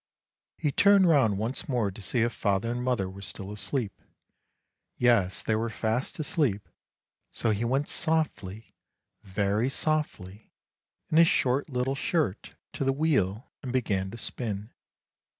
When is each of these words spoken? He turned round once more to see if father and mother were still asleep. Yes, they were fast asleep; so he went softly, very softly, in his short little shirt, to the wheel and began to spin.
He 0.57 0.71
turned 0.71 1.07
round 1.07 1.37
once 1.37 1.69
more 1.69 1.91
to 1.91 2.01
see 2.01 2.21
if 2.21 2.33
father 2.33 2.71
and 2.71 2.81
mother 2.83 3.07
were 3.07 3.21
still 3.21 3.51
asleep. 3.51 4.01
Yes, 4.97 5.43
they 5.43 5.53
were 5.55 5.69
fast 5.69 6.17
asleep; 6.17 6.67
so 7.31 7.51
he 7.51 7.63
went 7.63 7.87
softly, 7.87 8.73
very 9.21 9.69
softly, 9.69 10.49
in 11.11 11.17
his 11.19 11.27
short 11.27 11.69
little 11.69 11.93
shirt, 11.93 12.55
to 12.73 12.83
the 12.83 12.91
wheel 12.93 13.51
and 13.61 13.71
began 13.71 14.09
to 14.09 14.17
spin. 14.17 14.71